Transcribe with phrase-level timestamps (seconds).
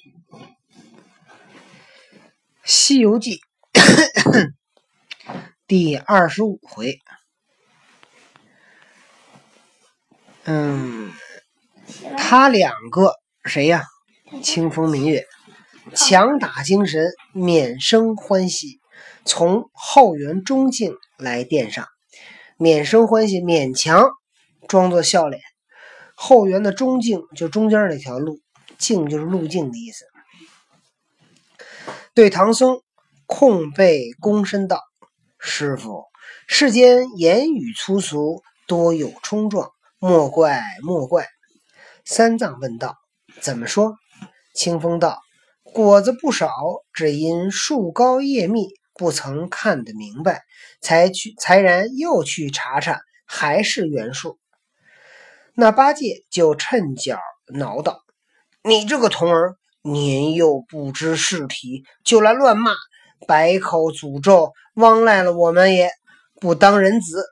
[2.64, 3.40] 《西游记
[5.66, 6.98] 》第二十五回，
[10.44, 11.12] 嗯，
[12.16, 13.84] 他两个谁呀？
[14.42, 15.26] 清风明月，
[15.94, 18.80] 强打精神，免生欢喜，
[19.24, 21.86] 从后园中径来殿上，
[22.56, 24.08] 免生欢喜，勉强
[24.68, 25.42] 装作笑脸。
[26.14, 28.40] 后园的中径就中间那条路，
[28.80, 30.04] 径就是路径的意思。
[32.14, 32.80] 对唐僧
[33.26, 34.82] 空背躬身道
[35.38, 36.06] ：“师傅，
[36.48, 39.70] 世间言语粗俗，多有冲撞，
[40.00, 41.28] 莫怪莫怪。”
[42.04, 42.96] 三藏问道
[43.40, 43.94] ：“怎么说？”
[44.52, 45.20] 清风道
[45.62, 46.50] ：“果子不少，
[46.92, 50.42] 只因树高叶密，不曾看得明白，
[50.80, 54.38] 才去才然又去查查，还是原树。”
[55.54, 58.02] 那八戒就趁脚挠道
[58.62, 62.74] ：“你这个童儿！”年幼不知事体，就来乱骂，
[63.26, 65.90] 百口诅咒，枉赖了我们也
[66.38, 67.24] 不当人子。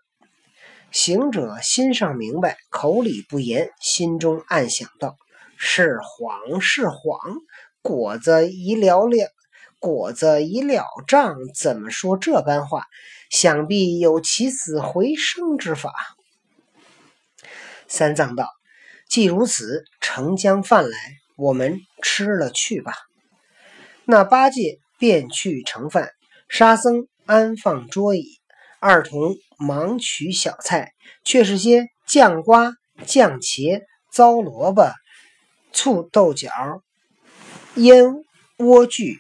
[0.91, 5.15] 行者心上明白，口里不言，心中暗想道：
[5.59, 7.21] 是谎是谎，
[7.83, 9.31] 果子已了了，
[9.79, 12.87] 果子已了账，怎么说这般话？
[13.29, 15.93] 想必有起死回生之法。
[17.87, 18.49] 三藏道：
[19.09, 20.97] 既如此，盛将饭来。
[21.37, 22.93] 我们吃了去吧。
[24.05, 26.11] 那八戒便去盛饭，
[26.49, 28.41] 沙僧安放桌椅，
[28.81, 30.93] 二童忙取小菜，
[31.25, 32.75] 却是些酱瓜、
[33.07, 34.93] 酱茄、糟萝卜、
[35.73, 36.51] 醋豆角、
[37.77, 38.07] 腌
[38.57, 39.19] 莴苣、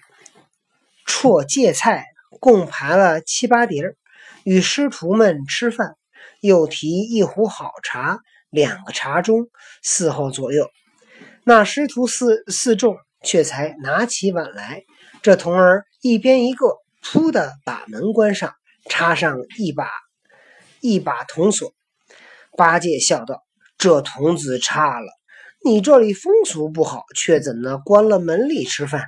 [1.07, 2.07] 绰芥菜，
[2.41, 3.97] 共排了七八碟儿，
[4.43, 5.95] 与师徒们吃饭，
[6.41, 9.49] 又提一壶好茶，两个茶盅，
[9.83, 10.71] 伺候左右。
[11.45, 14.85] 那师徒四四众却才拿起碗来，
[15.23, 18.55] 这童儿一边一个，扑的把门关上，
[18.89, 19.89] 插上一把
[20.81, 21.73] 一把铜锁。
[22.57, 23.43] 八戒笑道
[23.79, 25.07] ：“这童子差了，
[25.65, 29.07] 你这里风俗不好，却怎能关了门里吃饭？”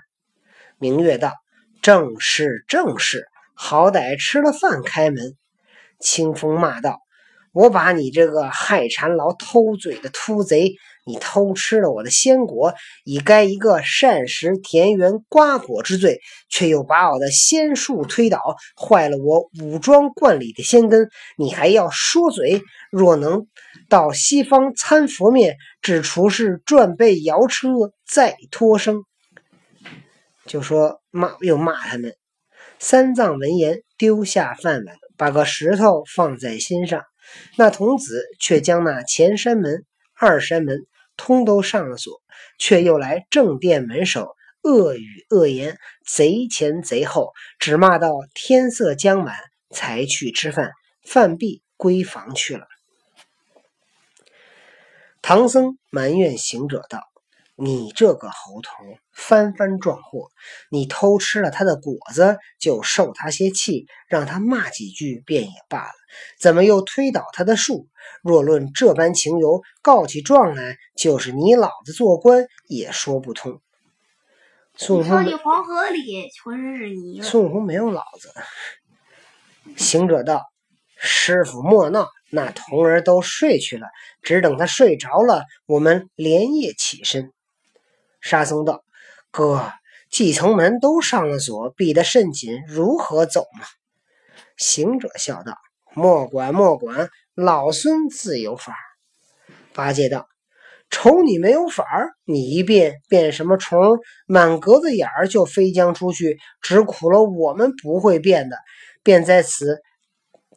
[0.79, 1.35] 明月道
[1.83, 5.37] ：“正是正是，好歹吃了饭开门。”
[6.01, 6.99] 清风骂道。
[7.53, 10.75] 我把你这个害馋牢、偷嘴的秃贼，
[11.05, 12.75] 你偷吃了我的仙果，
[13.05, 22.63] 已该一个膳食田园瓜果之罪，却又把我的仙术推倒，坏了我武装观里的仙根，你还要说嘴？
[22.93, 23.47] 若能
[23.89, 27.69] 到西方参佛面，只除是转背摇车，
[28.07, 29.03] 再脱生。
[30.47, 32.15] 就说骂又骂他们。
[32.79, 37.05] 三藏闻言，丢下饭碗，把个石头放在心上。
[37.59, 40.87] 那童子却将那前山门、二山门
[41.19, 42.23] 通都上了锁，
[42.59, 45.77] 却又来正殿门首恶语恶言，
[46.07, 49.37] 贼前贼后，只骂到天色将晚，
[49.69, 50.73] 才去吃饭。
[51.05, 52.67] 饭毕，归房去了。
[55.21, 57.10] 唐僧埋怨行者道。
[57.63, 58.71] 你这个猴头，
[59.13, 60.31] 翻番撞祸！
[60.71, 65.93] 你偷吃了他的果子，就受他些气，让他骂几句便也罢了，
[66.41, 67.87] 怎么又推倒他的树？
[68.23, 73.61] 若论这般情由，告起状来，就是你老子做官也说不通。
[74.75, 77.21] 孙悟空，你黄河里浑身是泥。
[77.21, 78.33] 孙悟空没有老子。
[79.77, 80.47] 行者道
[80.97, 83.87] ：“师傅莫闹，那童儿都睡去了，
[84.23, 87.31] 只等他睡着了，我们连夜起身。”
[88.21, 88.85] 沙僧道
[89.31, 89.73] ：“哥，
[90.11, 93.65] 继承门都上了锁，闭得甚紧，如何走嘛？”
[94.57, 95.57] 行者笑道
[95.95, 98.75] ：“莫管莫管，老孙自有法。”
[99.73, 100.29] 八戒道
[100.91, 101.87] ：“瞅你没有法，
[102.25, 108.59] 你一变变什么虫，满格子眼儿就飞将出去，只苦了我们不会变的，
[109.03, 109.81] 便在此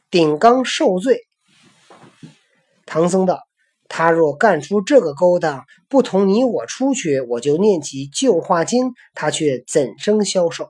[0.10, 1.22] 顶缸受罪。”
[2.86, 3.40] 唐僧道。
[3.90, 10.70] 他若干出这个勾当，不同你我出去，我就念起《旧话经》，他却怎生消受？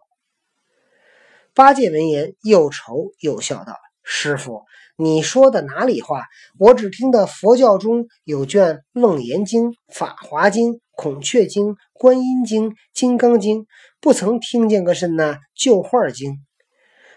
[1.54, 4.64] 八戒闻言，又愁又笑道：“师傅，
[4.98, 6.26] 你说的哪里话？
[6.58, 13.62] 我只听得佛教中有卷《楞严经》《法华经》《孔雀经》《观音经》《金刚经》，
[14.02, 16.32] 不曾听见个是那《旧话经》。”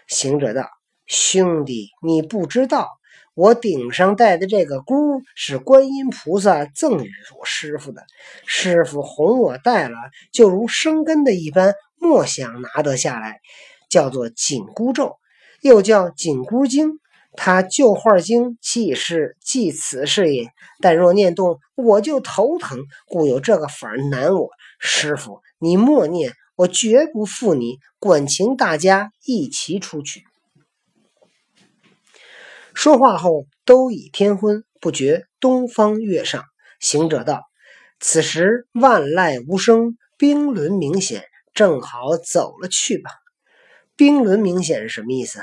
[0.07, 0.69] 行者道
[1.07, 2.87] ：“兄弟，你不知道。”
[3.37, 8.01] 我顶上戴的这个箍是观音菩萨赠予我师傅的，
[8.47, 9.95] 师傅哄我戴了，
[10.31, 13.39] 就如生根的一般，莫想拿得下来，
[13.91, 15.17] 叫做紧箍咒，
[15.61, 16.99] 又叫紧箍经。
[17.33, 20.49] 他旧话经记是即此事也，
[20.81, 24.49] 但若念动，我就头疼，故有这个法难我。
[24.79, 27.77] 师傅，你默念，我绝不负你。
[27.99, 30.23] 管情大家一齐出去。”
[32.77, 36.45] 说话后，都已天昏，不觉东方月上。
[36.79, 37.41] 行者道
[37.99, 41.23] ：“此时万籁无声，冰轮明显，
[41.55, 43.09] 正好走了去吧。”
[43.97, 45.41] 冰轮明显是什么意思？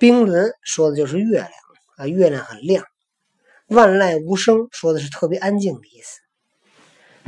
[0.00, 1.52] 冰轮说的就是月亮
[1.96, 2.84] 啊，月亮很亮。
[3.68, 6.18] 万籁无声说的是特别安静的意思。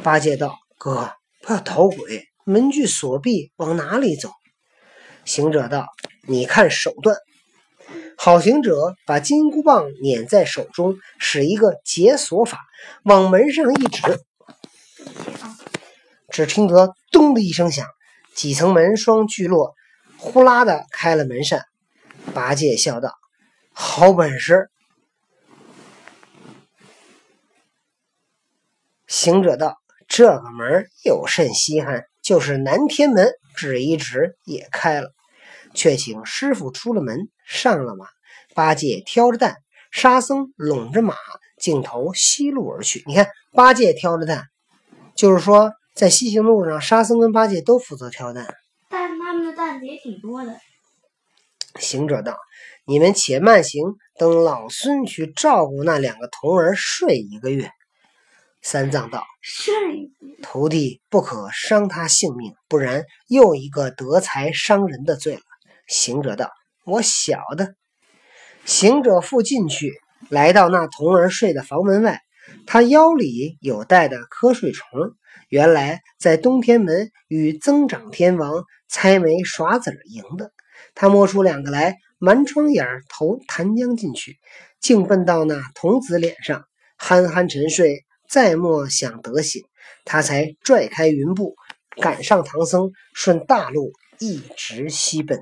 [0.03, 4.29] 八戒道：“哥，不要捣鬼，门具锁闭，往哪里走？”
[5.25, 5.87] 行者道
[6.27, 7.17] ：“你看手段。”
[8.17, 12.61] 好行者把金箍棒捻在手中，使一个解锁法，
[13.03, 14.21] 往门上一指，
[16.29, 17.87] 只听得“咚”的一声响，
[18.35, 19.75] 几层门霜俱落，
[20.17, 21.65] 呼啦的开了门扇。
[22.33, 23.13] 八戒笑道
[23.75, 24.71] ：“好本事！”
[29.09, 32.05] 行者道：“这个门有甚稀罕？
[32.23, 35.13] 就是南天门，指一指也开了。”
[35.75, 38.07] 却请师傅出了门，上了马。
[38.55, 39.57] 八戒挑着担，
[39.91, 41.15] 沙僧拢着马，
[41.57, 43.03] 径头西路而去。
[43.07, 44.45] 你看，八戒挑着担，
[45.15, 48.55] 就是说在西行路上，沙僧跟八戒都负责挑担。
[48.91, 50.55] 但他们的担子也挺多的。
[51.81, 52.37] 行者道
[52.85, 57.71] ：“你们且慢行，等老孙去照顾那两个童儿睡一个月。”
[58.61, 59.73] 三藏道：“睡，
[60.43, 65.41] 徒弟不可伤他性命，不然又一个得财伤人的罪了。”
[65.93, 66.51] 行者道
[66.85, 67.75] ：“我晓得。”
[68.65, 69.93] 行者复进去，
[70.29, 72.21] 来到那童儿睡的房门外，
[72.67, 74.89] 他腰里有带的瞌睡虫，
[75.49, 80.53] 原来在东天门与增长天王猜眉耍子赢的。
[80.95, 84.39] 他摸出两个来，满窗眼儿投弹将进去，
[84.81, 86.65] 竟奔到那童子脸上，
[86.97, 89.63] 憨憨沉睡，再莫想得醒。
[90.05, 91.55] 他才拽开云布，
[92.01, 95.39] 赶上唐僧，顺大路一直西奔。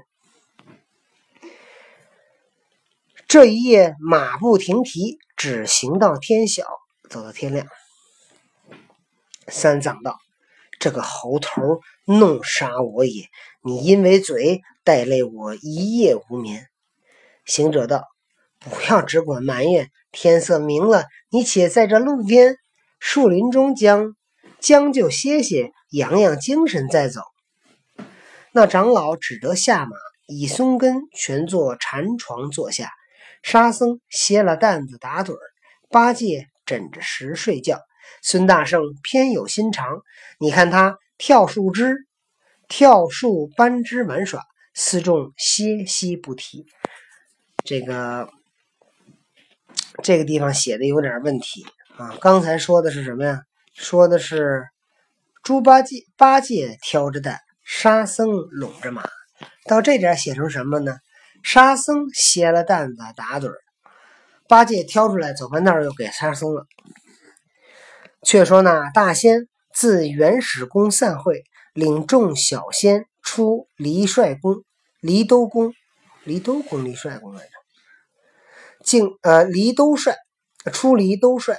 [3.31, 6.65] 这一夜马不停蹄，只行到天晓，
[7.09, 7.65] 走到天亮。
[9.47, 10.19] 三藏道
[10.81, 11.63] ：“这个猴头
[12.05, 13.29] 弄杀我也！
[13.63, 16.67] 你因为嘴带累我一夜无眠。”
[17.47, 18.03] 行者道
[18.59, 22.57] ：“不要只管埋怨，天色明了，你且在这路边
[22.99, 24.17] 树林中将
[24.59, 27.21] 将就歇歇，养养精神再走。”
[28.51, 29.93] 那长老只得下马，
[30.27, 32.91] 以松根全坐禅床坐下。
[33.43, 35.41] 沙僧歇了担子打盹儿，
[35.89, 37.81] 八戒枕着石睡觉。
[38.23, 40.03] 孙大圣偏有心肠，
[40.39, 42.07] 你看他跳树枝、
[42.69, 44.43] 跳树扳枝玩耍，
[44.75, 46.67] 四众歇息不提。
[47.65, 48.29] 这个
[50.03, 51.65] 这个地方写的有点问题
[51.97, 52.17] 啊！
[52.21, 53.43] 刚才说的是什么呀？
[53.75, 54.67] 说的是
[55.43, 59.09] 猪八戒，八戒挑着担，沙僧拢着马。
[59.67, 60.97] 到这点写成什么呢？
[61.43, 63.53] 沙僧歇了担子打盹，
[64.49, 66.67] 八戒挑出来走半道又给沙僧了。
[68.23, 74.63] 却说那大仙自元始宫散会，领众小仙出离帅宫、
[75.01, 75.73] 离都宫、
[76.25, 77.51] 离都宫、离帅宫来着。
[78.85, 80.17] 境呃离都帅
[80.73, 81.59] 出离都帅，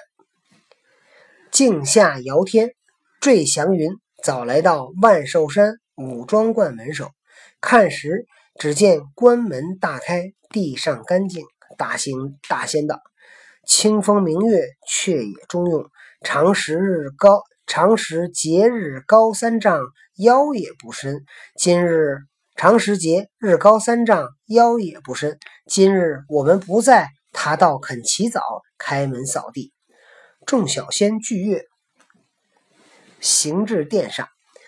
[1.51, 2.71] 境下遥天
[3.19, 7.09] 坠祥云，早来到万寿山五庄观门首，
[7.59, 8.27] 看时。
[8.61, 11.43] 只见关门大开，地上干净。
[11.79, 12.13] 大仙
[12.47, 13.01] 大仙道
[13.65, 15.89] ：“清风明月，却也中用。
[16.23, 19.81] 常时日高，常时节日高三丈，
[20.15, 21.25] 腰也不深。
[21.55, 22.19] 今日
[22.55, 25.39] 常时节日高三丈，腰也不深。
[25.65, 28.43] 今日我们不在，他倒肯起早
[28.77, 29.73] 开门扫地。
[30.45, 31.65] 众小仙聚月，
[33.19, 34.27] 行至殿上，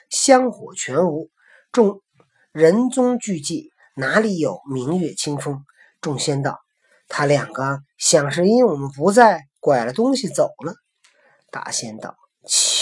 [0.10, 1.30] 香火全无。
[1.72, 2.02] 众
[2.52, 5.64] 人宗俱寂。”哪里有明月清风？
[6.02, 6.60] 众仙道
[7.08, 10.74] ：“他两个想是因我们不在，拐了东西走了。”
[11.52, 12.16] 大仙道：“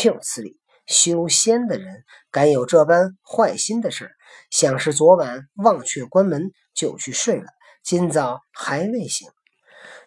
[0.01, 0.57] 就此理！
[0.87, 4.09] 修仙的人敢有这般坏心的事？
[4.49, 7.47] 想是昨晚忘却关门，就去睡了，
[7.83, 9.27] 今早还未醒。”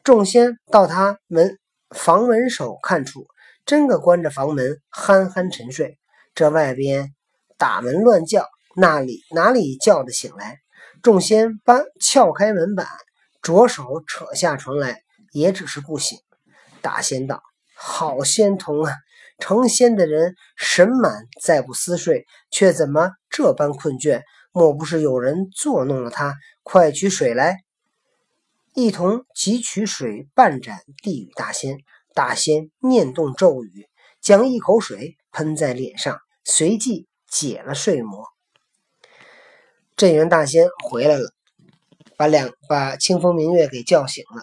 [0.03, 1.59] 众仙到他门
[1.91, 3.27] 房门首看处，
[3.67, 5.99] 真个关着房门，憨憨沉睡。
[6.35, 7.15] 这外边
[7.59, 10.61] 打门乱叫，那里哪里叫得醒来？
[11.05, 12.89] 众仙搬撬开门板，
[13.43, 16.19] 着手扯下床来，也只是不醒。
[16.81, 17.43] 大仙道
[17.77, 18.95] ：“好仙童啊！
[19.39, 24.23] 成仙的人神满，再不思睡，却怎么这般困倦？
[24.51, 26.37] 莫不是有人作弄了他？
[26.63, 27.59] 快取水来！”
[28.73, 31.77] 一同汲取水半盏，递与大仙。
[32.15, 33.87] 大仙念动咒语，
[34.23, 38.25] 将一口水喷在脸上，随即解了睡魔。
[39.97, 41.33] 镇元大仙回来了，
[42.17, 44.43] 把两把清风明月给叫醒了。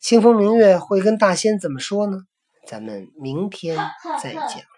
[0.00, 2.24] 清风明月会跟大仙怎么说呢？
[2.66, 3.76] 咱们明天
[4.22, 4.69] 再讲。